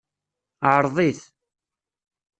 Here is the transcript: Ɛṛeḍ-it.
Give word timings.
Ɛṛeḍ-it. 0.73 1.21